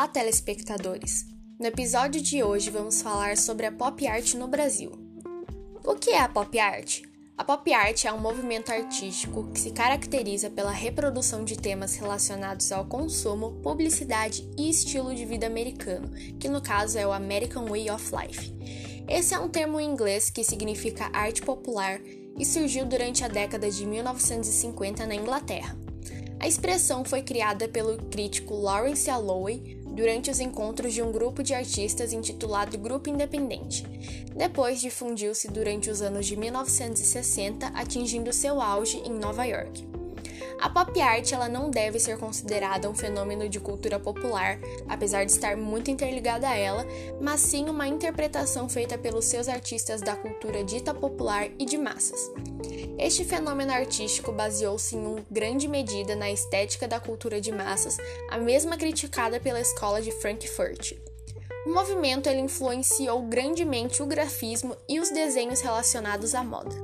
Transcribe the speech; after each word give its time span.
Olá, 0.00 0.08
telespectadores! 0.08 1.26
No 1.58 1.66
episódio 1.66 2.22
de 2.22 2.42
hoje 2.42 2.70
vamos 2.70 3.02
falar 3.02 3.36
sobre 3.36 3.66
a 3.66 3.70
pop 3.70 4.06
art 4.06 4.32
no 4.32 4.48
Brasil. 4.48 4.92
O 5.84 5.94
que 5.94 6.08
é 6.08 6.20
a 6.20 6.26
pop 6.26 6.58
art? 6.58 7.02
A 7.36 7.44
pop 7.44 7.70
art 7.70 8.06
é 8.06 8.10
um 8.10 8.18
movimento 8.18 8.72
artístico 8.72 9.52
que 9.52 9.60
se 9.60 9.72
caracteriza 9.72 10.48
pela 10.48 10.70
reprodução 10.70 11.44
de 11.44 11.58
temas 11.58 11.96
relacionados 11.96 12.72
ao 12.72 12.86
consumo, 12.86 13.60
publicidade 13.62 14.48
e 14.56 14.70
estilo 14.70 15.14
de 15.14 15.26
vida 15.26 15.46
americano, 15.46 16.10
que 16.38 16.48
no 16.48 16.62
caso 16.62 16.96
é 16.96 17.06
o 17.06 17.12
American 17.12 17.66
Way 17.66 17.90
of 17.90 18.10
Life. 18.16 18.54
Esse 19.06 19.34
é 19.34 19.38
um 19.38 19.50
termo 19.50 19.78
em 19.78 19.90
inglês 19.90 20.30
que 20.30 20.42
significa 20.42 21.10
arte 21.12 21.42
popular 21.42 22.00
e 22.38 22.46
surgiu 22.46 22.86
durante 22.86 23.22
a 23.22 23.28
década 23.28 23.70
de 23.70 23.84
1950 23.84 25.06
na 25.06 25.14
Inglaterra. 25.14 25.76
A 26.40 26.48
expressão 26.48 27.04
foi 27.04 27.20
criada 27.20 27.68
pelo 27.68 27.98
crítico 28.04 28.54
Lawrence 28.54 29.10
Alloway 29.10 29.78
durante 29.90 30.30
os 30.30 30.40
encontros 30.40 30.92
de 30.94 31.02
um 31.02 31.12
grupo 31.12 31.42
de 31.42 31.54
artistas 31.54 32.12
intitulado 32.12 32.78
Grupo 32.78 33.08
Independente. 33.08 33.84
Depois 34.34 34.80
difundiu-se 34.80 35.48
durante 35.48 35.90
os 35.90 36.00
anos 36.00 36.26
de 36.26 36.36
1960, 36.36 37.66
atingindo 37.68 38.32
seu 38.32 38.60
auge 38.60 38.98
em 38.98 39.12
Nova 39.12 39.44
York. 39.44 39.90
A 40.60 40.68
pop 40.68 41.00
art 41.00 41.32
ela 41.32 41.48
não 41.48 41.70
deve 41.70 41.98
ser 41.98 42.18
considerada 42.18 42.88
um 42.88 42.94
fenômeno 42.94 43.48
de 43.48 43.58
cultura 43.58 43.98
popular, 43.98 44.58
apesar 44.86 45.24
de 45.24 45.32
estar 45.32 45.56
muito 45.56 45.90
interligada 45.90 46.46
a 46.46 46.54
ela, 46.54 46.86
mas 47.18 47.40
sim 47.40 47.68
uma 47.70 47.88
interpretação 47.88 48.68
feita 48.68 48.98
pelos 48.98 49.24
seus 49.24 49.48
artistas 49.48 50.02
da 50.02 50.14
cultura 50.14 50.62
dita 50.62 50.92
popular 50.92 51.48
e 51.58 51.64
de 51.64 51.78
massas. 51.78 52.30
Este 53.02 53.24
fenômeno 53.24 53.72
artístico 53.72 54.30
baseou-se 54.30 54.94
em 54.94 55.24
grande 55.30 55.66
medida 55.66 56.14
na 56.14 56.30
estética 56.30 56.86
da 56.86 57.00
cultura 57.00 57.40
de 57.40 57.50
massas, 57.50 57.96
a 58.30 58.36
mesma 58.36 58.76
criticada 58.76 59.40
pela 59.40 59.58
escola 59.58 60.02
de 60.02 60.12
Frankfurt. 60.12 60.92
O 61.66 61.72
movimento 61.72 62.28
ele 62.28 62.42
influenciou 62.42 63.22
grandemente 63.22 64.02
o 64.02 64.06
grafismo 64.06 64.76
e 64.86 65.00
os 65.00 65.08
desenhos 65.08 65.62
relacionados 65.62 66.34
à 66.34 66.44
moda. 66.44 66.76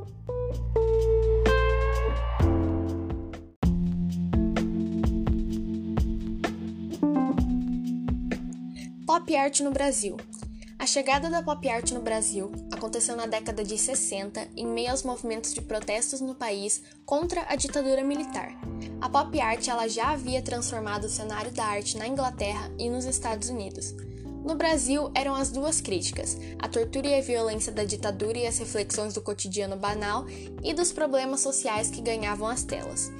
Pop 9.06 9.36
art 9.36 9.60
no 9.60 9.70
Brasil. 9.70 10.16
A 10.78 10.86
chegada 10.86 11.28
da 11.28 11.42
pop 11.42 11.68
art 11.68 11.90
no 11.90 12.00
Brasil 12.00 12.50
aconteceu 12.76 13.16
na 13.16 13.26
década 13.26 13.64
de 13.64 13.76
60, 13.76 14.48
em 14.54 14.66
meio 14.66 14.90
aos 14.90 15.02
movimentos 15.02 15.52
de 15.52 15.62
protestos 15.62 16.20
no 16.20 16.34
país 16.34 16.82
contra 17.04 17.44
a 17.48 17.56
ditadura 17.56 18.04
militar. 18.04 18.52
A 19.00 19.08
pop 19.08 19.40
art 19.40 19.66
ela 19.66 19.88
já 19.88 20.10
havia 20.10 20.42
transformado 20.42 21.04
o 21.04 21.10
cenário 21.10 21.50
da 21.50 21.64
arte 21.64 21.96
na 21.96 22.06
Inglaterra 22.06 22.70
e 22.78 22.88
nos 22.88 23.04
Estados 23.04 23.48
Unidos. 23.48 23.94
No 24.44 24.54
Brasil, 24.54 25.10
eram 25.12 25.34
as 25.34 25.50
duas 25.50 25.80
críticas: 25.80 26.38
a 26.58 26.68
tortura 26.68 27.08
e 27.08 27.14
a 27.16 27.20
violência 27.20 27.72
da 27.72 27.82
ditadura 27.82 28.38
e 28.38 28.46
as 28.46 28.58
reflexões 28.58 29.14
do 29.14 29.20
cotidiano 29.20 29.76
banal 29.76 30.24
e 30.62 30.72
dos 30.72 30.92
problemas 30.92 31.40
sociais 31.40 31.90
que 31.90 32.00
ganhavam 32.00 32.46
as 32.46 32.62
telas. 32.62 33.10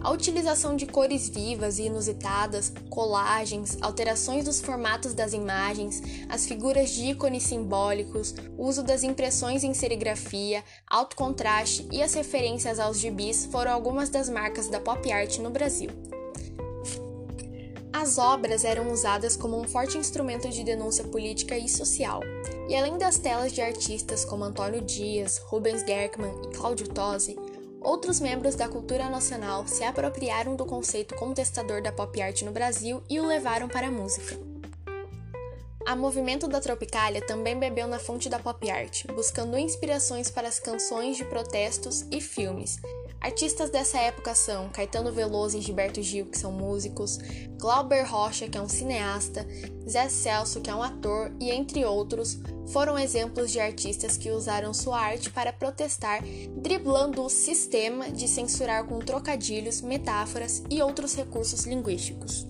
A 0.00 0.12
utilização 0.12 0.76
de 0.76 0.86
cores 0.86 1.28
vivas 1.28 1.78
e 1.78 1.84
inusitadas, 1.84 2.72
colagens, 2.88 3.76
alterações 3.80 4.44
dos 4.44 4.60
formatos 4.60 5.12
das 5.12 5.32
imagens, 5.32 6.00
as 6.28 6.46
figuras 6.46 6.90
de 6.90 7.06
ícones 7.06 7.42
simbólicos, 7.42 8.34
uso 8.56 8.82
das 8.82 9.02
impressões 9.02 9.64
em 9.64 9.74
serigrafia, 9.74 10.62
alto 10.86 11.16
contraste 11.16 11.88
e 11.90 12.00
as 12.00 12.14
referências 12.14 12.78
aos 12.78 12.98
gibis 12.98 13.46
foram 13.46 13.72
algumas 13.72 14.08
das 14.08 14.28
marcas 14.28 14.68
da 14.68 14.78
pop 14.78 15.10
art 15.10 15.38
no 15.38 15.50
Brasil. 15.50 15.90
As 17.92 18.16
obras 18.16 18.64
eram 18.64 18.92
usadas 18.92 19.36
como 19.36 19.60
um 19.60 19.66
forte 19.66 19.98
instrumento 19.98 20.48
de 20.48 20.62
denúncia 20.62 21.02
política 21.02 21.58
e 21.58 21.68
social, 21.68 22.20
e 22.68 22.76
além 22.76 22.96
das 22.96 23.18
telas 23.18 23.52
de 23.52 23.60
artistas 23.60 24.24
como 24.24 24.44
Antônio 24.44 24.80
Dias, 24.80 25.38
Rubens 25.38 25.82
Gerkman 25.84 26.32
e 26.44 26.56
Cláudio 26.56 26.86
Tosi, 26.88 27.36
Outros 27.80 28.20
membros 28.20 28.54
da 28.54 28.68
cultura 28.68 29.08
nacional 29.08 29.66
se 29.66 29.84
apropriaram 29.84 30.56
do 30.56 30.66
conceito 30.66 31.14
contestador 31.14 31.80
da 31.80 31.92
pop 31.92 32.20
art 32.20 32.42
no 32.42 32.50
Brasil 32.50 33.02
e 33.08 33.20
o 33.20 33.26
levaram 33.26 33.68
para 33.68 33.86
a 33.86 33.90
música. 33.90 34.38
A 35.86 35.96
movimento 35.96 36.46
da 36.46 36.60
Tropicália 36.60 37.24
também 37.26 37.58
bebeu 37.58 37.86
na 37.86 37.98
fonte 37.98 38.28
da 38.28 38.38
pop 38.38 38.70
art, 38.70 39.06
buscando 39.14 39.56
inspirações 39.56 40.30
para 40.30 40.46
as 40.46 40.60
canções 40.60 41.16
de 41.16 41.24
protestos 41.24 42.04
e 42.10 42.20
filmes, 42.20 42.78
Artistas 43.20 43.68
dessa 43.68 43.98
época 43.98 44.32
são 44.34 44.68
Caetano 44.68 45.10
Veloso 45.10 45.58
e 45.58 45.60
Gilberto 45.60 46.00
Gil, 46.00 46.26
que 46.26 46.38
são 46.38 46.52
músicos, 46.52 47.18
Glauber 47.58 48.04
Rocha, 48.04 48.48
que 48.48 48.56
é 48.56 48.62
um 48.62 48.68
cineasta, 48.68 49.44
Zé 49.88 50.08
Celso, 50.08 50.60
que 50.60 50.70
é 50.70 50.74
um 50.74 50.82
ator, 50.82 51.32
e 51.40 51.50
entre 51.50 51.84
outros, 51.84 52.38
foram 52.68 52.96
exemplos 52.96 53.50
de 53.50 53.58
artistas 53.58 54.16
que 54.16 54.30
usaram 54.30 54.72
sua 54.72 55.00
arte 55.00 55.30
para 55.30 55.52
protestar, 55.52 56.22
driblando 56.56 57.24
o 57.24 57.28
sistema 57.28 58.08
de 58.10 58.28
censurar 58.28 58.84
com 58.84 59.00
trocadilhos, 59.00 59.80
metáforas 59.80 60.62
e 60.70 60.80
outros 60.80 61.16
recursos 61.16 61.64
linguísticos. 61.64 62.46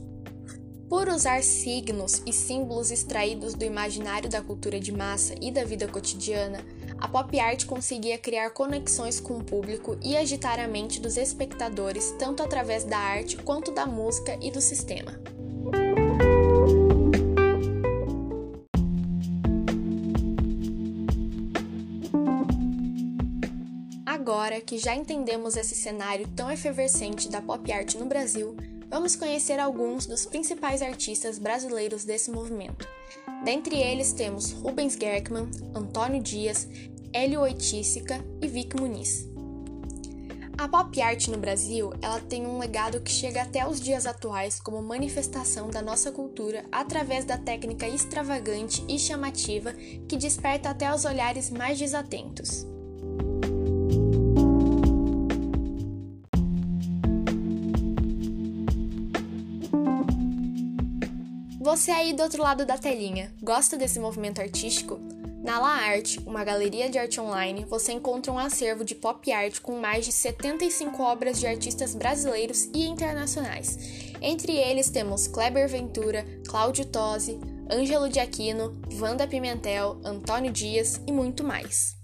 Por 0.89 1.09
usar 1.09 1.43
signos 1.43 2.23
e 2.27 2.33
símbolos 2.33 2.91
extraídos 2.91 3.55
do 3.55 3.65
imaginário 3.65 4.29
da 4.29 4.43
cultura 4.43 4.81
de 4.81 4.91
massa 4.91 5.35
e 5.41 5.51
da 5.51 5.63
vida 5.63 5.87
cotidiana, 5.87 6.65
a 7.01 7.09
pop 7.09 7.39
art 7.39 7.65
conseguia 7.67 8.19
criar 8.19 8.51
conexões 8.51 9.21
com 9.21 9.39
o 9.39 9.45
público 9.45 9.97
e 10.03 10.17
agitar 10.17 10.59
a 10.59 10.67
mente 10.67 11.01
dos 11.01 11.17
espectadores 11.17 12.15
tanto 12.19 12.43
através 12.43 12.85
da 12.85 12.99
arte 12.99 13.37
quanto 13.37 13.71
da 13.71 13.87
música 13.87 14.37
e 14.43 14.51
do 14.51 14.61
sistema. 14.61 15.19
Agora 24.05 24.61
que 24.61 24.77
já 24.77 24.95
entendemos 24.95 25.57
esse 25.57 25.75
cenário 25.75 26.29
tão 26.29 26.51
efervescente 26.51 27.31
da 27.31 27.41
pop 27.41 27.73
art 27.73 27.95
no 27.95 28.07
Brasil, 28.07 28.57
vamos 28.89 29.15
conhecer 29.15 29.59
alguns 29.59 30.07
dos 30.07 30.27
principais 30.27 30.83
artistas 30.83 31.39
brasileiros 31.39 32.05
desse 32.05 32.31
movimento. 32.31 32.89
Dentre 33.45 33.77
eles 33.77 34.13
temos 34.13 34.53
Rubens 34.53 34.95
Gerkman, 34.95 35.49
Antônio 35.75 36.23
Dias, 36.23 36.67
Hélio 37.13 37.41
Oitícica 37.41 38.25
e 38.43 38.49
Vic 38.49 38.77
Muniz. 38.77 39.29
A 40.59 40.67
pop 40.67 41.01
art 41.01 41.29
no 41.29 41.39
Brasil, 41.39 41.93
ela 42.03 42.19
tem 42.19 42.45
um 42.45 42.59
legado 42.59 43.01
que 43.01 43.13
chega 43.13 43.43
até 43.43 43.65
os 43.65 43.81
dias 43.81 44.07
atuais 44.07 44.59
como 44.59 44.83
manifestação 44.83 45.71
da 45.71 45.81
nossa 45.81 46.11
cultura 46.11 46.65
através 46.73 47.25
da 47.25 47.39
técnica 47.39 47.89
extravagante 47.89 48.85
e 48.89 48.99
chamativa 48.99 49.73
que 50.09 50.17
desperta 50.17 50.71
até 50.71 50.93
os 50.93 51.05
olhares 51.05 51.49
mais 51.49 51.79
desatentos. 51.79 52.67
Você 61.69 61.91
aí 61.91 62.15
do 62.15 62.23
outro 62.23 62.43
lado 62.43 62.65
da 62.65 62.79
telinha, 62.79 63.31
gosta 63.43 63.77
desse 63.77 64.01
movimento 64.01 64.41
artístico? 64.41 64.99
Na 65.45 65.59
La 65.59 65.69
Arte, 65.69 66.19
uma 66.21 66.43
galeria 66.43 66.89
de 66.89 66.97
arte 66.97 67.21
online, 67.21 67.67
você 67.67 67.93
encontra 67.93 68.33
um 68.33 68.39
acervo 68.39 68.87
de 68.87 68.95
pop 68.95 69.31
art 69.31 69.61
com 69.61 69.79
mais 69.79 70.07
de 70.07 70.11
75 70.11 71.03
obras 71.03 71.39
de 71.39 71.47
artistas 71.47 71.95
brasileiros 71.95 72.71
e 72.75 72.87
internacionais. 72.87 73.77
Entre 74.23 74.57
eles 74.57 74.89
temos 74.89 75.29
Kleber 75.29 75.69
Ventura, 75.69 76.25
Cláudio 76.49 76.87
Tosi, 76.87 77.39
Ângelo 77.71 78.09
de 78.09 78.19
Aquino, 78.19 78.81
Wanda 78.99 79.27
Pimentel, 79.27 80.01
Antônio 80.03 80.51
Dias 80.51 80.99
e 81.07 81.13
muito 81.13 81.45
mais. 81.45 81.98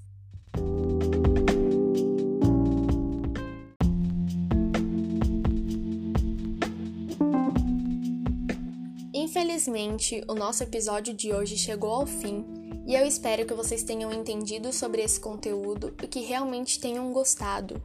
Infelizmente, 9.24 10.22
o 10.28 10.34
nosso 10.34 10.62
episódio 10.62 11.14
de 11.14 11.32
hoje 11.32 11.56
chegou 11.56 11.90
ao 11.90 12.06
fim 12.06 12.44
e 12.86 12.94
eu 12.94 13.06
espero 13.06 13.46
que 13.46 13.54
vocês 13.54 13.82
tenham 13.82 14.12
entendido 14.12 14.70
sobre 14.70 15.00
esse 15.00 15.18
conteúdo 15.18 15.94
e 16.02 16.06
que 16.06 16.20
realmente 16.20 16.78
tenham 16.78 17.10
gostado. 17.10 17.80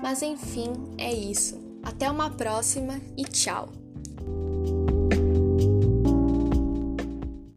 Mas 0.00 0.22
enfim, 0.22 0.72
é 0.96 1.12
isso. 1.12 1.60
Até 1.82 2.08
uma 2.08 2.30
próxima 2.30 3.00
e 3.16 3.24
tchau! 3.24 3.85